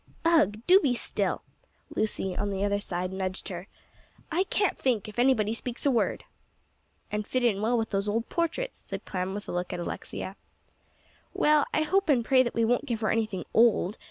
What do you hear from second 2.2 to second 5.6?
on the other side, nudged her. "I can't think, if anybody